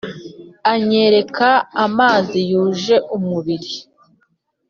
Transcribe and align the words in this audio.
anyereka 0.73 1.49
imanzi 1.85 2.39
zuje 2.49 2.95
umubiri, 3.15 3.71